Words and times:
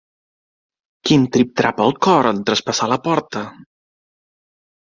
Quin 1.09 1.27
trip-trap 1.35 1.83
al 1.85 1.93
cor 2.07 2.31
en 2.31 2.41
traspassar 2.51 2.91
la 2.95 3.01
porta! 3.07 3.47